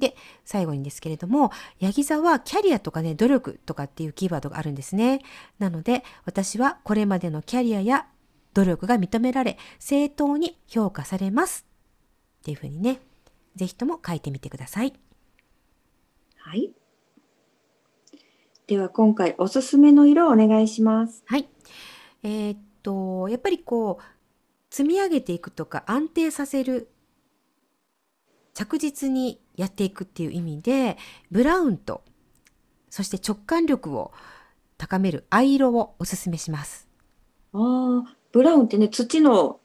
[0.00, 0.10] はい。
[0.10, 5.20] で、最後にですけれども、ヤギ座はキャリアとかね、努力とかっていうキーワードがあるんですね。
[5.58, 8.06] なので、私はこれまでのキャリアや
[8.54, 11.66] 努力が認められ、正当に評価されます。
[12.40, 13.00] っていうふうにね、
[13.54, 14.94] ぜひとも書いてみてください。
[16.36, 16.72] はい。
[18.66, 21.22] では今回おすすめの色をお願いします。
[21.26, 21.48] はい。
[22.22, 24.04] えー、っと、やっぱりこう、
[24.74, 26.88] 積み上げていくとか安定させる
[28.60, 30.98] 着実にやっていくっていう意味で
[31.30, 32.02] ブラウンと
[32.90, 34.12] そして直感力を
[34.76, 36.86] 高める藍色をおすすめします。
[37.54, 39.60] ああ、ブラウンってね、土の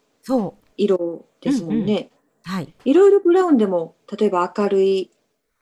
[0.78, 2.08] 色ですもんね。
[2.46, 2.74] うんうん、はい。
[2.86, 5.10] いろいろブラウンでも、例えば明るい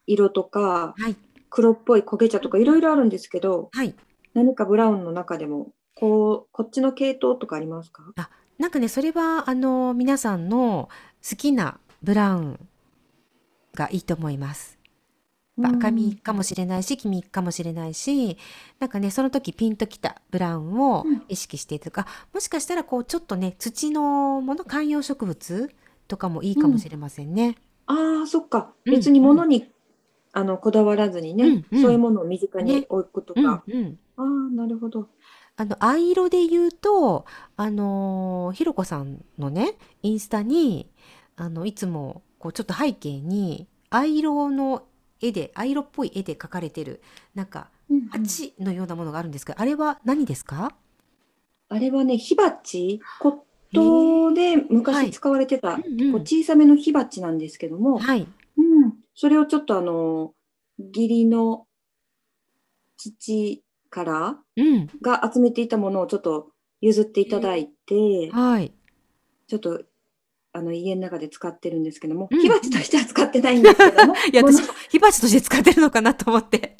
[0.07, 1.17] 色とか、はい、
[1.51, 3.97] 黒っぽい焦げ茶とかいろいろあるんですけど、はい、
[4.33, 8.05] 何かブラウンの中でも、こう、こっちの系統とかありますか？
[8.17, 10.89] あ、なんかね、それは、あの、皆さんの
[11.29, 12.69] 好きなブラウン
[13.75, 14.79] がいいと思います。
[15.63, 18.37] 赤身かもしれないし、黄身かもしれないし、
[18.81, 25.71] なんかね、その時ピンときたブラウンを意識してとか、もしかしたらこう、ちょっとね、土のもの、観葉植物
[26.09, 27.57] とかもいいかもしれませんね。
[27.87, 28.73] ああ、そっか。
[28.85, 29.71] 別に物に、
[30.33, 33.63] あの、こだわらずにね、うんうんそういうものを身近に置くとか。
[33.69, 33.99] うんうん。
[34.17, 34.25] ああ、
[34.57, 35.09] なるほど。
[35.57, 40.91] あの、藍色で言うと、あのひろこさんのね、インスタに、
[41.37, 44.83] あの、いつも、こう、ちょっと背景に、藍色の
[45.23, 47.01] 絵で、藍色っぽい絵で描かれてる、
[47.35, 47.71] なんか、
[48.11, 50.77] 鉢のようなものがあるんですけど、あれは何ですか？
[51.71, 53.39] あれはね、火鉢、骨
[53.73, 58.29] 董で昔使われてた、こう小さめの火鉢なんですけども、はい。
[58.59, 58.93] うん。
[59.15, 60.35] それをちょっとあの、
[60.79, 61.67] 義理の
[62.99, 64.39] 父から
[65.01, 66.51] が集めていたものをちょっと
[66.83, 68.71] 譲っていただいて、はい。
[69.47, 69.83] ちょっと
[70.57, 74.15] あの家の中で使ってるんですけども、うん、火鉢としては使ってないんですけども。
[74.33, 76.77] いや、私、火鉢として使ってるのかなと思って。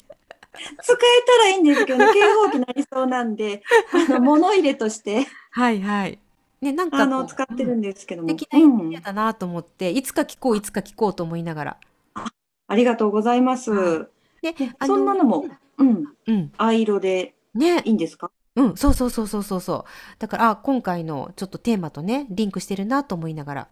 [0.81, 0.97] 使え
[1.27, 5.27] たらいいんですけどね、警報器なりそうなんで、あの、 物入れとして。
[5.51, 6.19] はいはい。
[6.61, 8.29] ね、なんかあの、使ってるんですけども。
[8.29, 11.77] 素敵なイデアだなと思って、いつか聞こう、いつか聞こうと思いながら。
[12.13, 12.25] あ
[12.67, 14.07] ありがとうございます。
[14.41, 14.55] ね、
[14.85, 15.45] そんなのも、
[15.77, 18.31] うん、うん、藍色でね、いいんですか？
[18.55, 20.19] うん、そうそうそうそうそうそう。
[20.19, 23.67] だから、あ、今回のちょっとテーマとね、リンクしてるなと思いながら。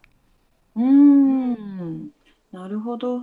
[0.75, 2.09] うーん、
[2.51, 3.21] なるほど。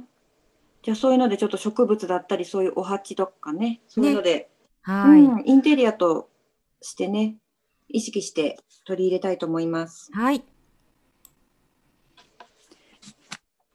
[0.83, 4.51] じゃあそういうのでちょっと植物だったり、そういうお鉢とかね、そういうので、
[4.83, 5.21] はい。
[5.21, 6.31] うん、インテリアと
[6.81, 7.37] してね、
[7.89, 10.11] 意識して取り入れたいと思います。
[10.13, 10.43] はい。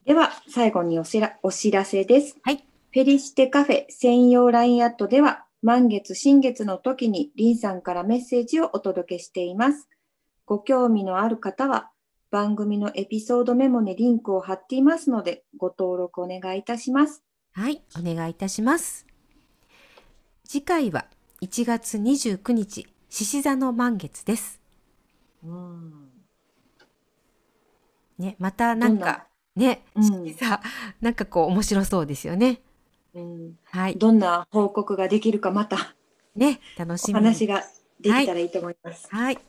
[0.05, 2.38] では、最後におしらお知らせです。
[2.43, 2.57] はい。
[2.91, 9.89] フェリシテカフェ専用 LINE アットでは、満月、新月の時にリンさんからメッセージをお届けしています。
[10.45, 11.89] ご興味のある方は、
[12.30, 17.24] 番組のエピソードメモにリンクを貼っていますので、ご登録お願いいたします。
[17.53, 19.07] はい、お願いいたします。
[20.47, 21.07] 次回は
[21.41, 24.61] 1月29日、獅子座の満月です。
[25.43, 26.09] うん
[28.20, 30.61] ね、またなんか、ね、獅子座、
[31.01, 32.61] なんかこう面白そうですよね。
[33.16, 33.95] うん、はい。
[33.95, 35.95] どんな報告ができるかまた、
[36.36, 37.63] ね、楽しみ話が
[38.01, 39.07] できたらいいと思います。
[39.09, 39.24] はい。
[39.26, 39.39] はい、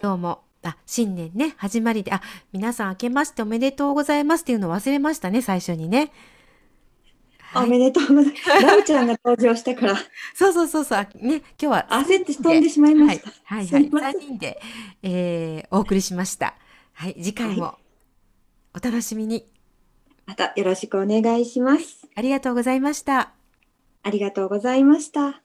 [0.00, 2.22] 今日も、あ、新年ね、始まりで、あ、
[2.52, 6.10] 皆さん明けましておめでとうございますっていうの忘れましたね、最初にね。
[7.38, 8.48] はい、おめでとうございます。
[8.64, 9.96] ラウちゃんが登場したから。
[10.34, 10.98] そうそうそうそう。
[11.00, 11.86] ね、今日は。
[11.90, 13.30] 焦って飛んでしまいました。
[13.44, 14.14] はい、はい、はい。
[14.14, 14.58] 3人で、
[15.02, 16.54] えー、お送りしました。
[16.94, 17.76] はい、次回も
[18.74, 19.53] お楽しみに。
[20.26, 22.08] またよろしくお願いします。
[22.14, 23.32] ありがとうございました。
[24.02, 25.43] ありがとうございました。